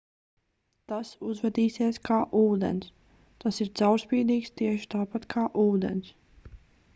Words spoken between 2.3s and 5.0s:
ūdens tas ir caurspīdīgs tieši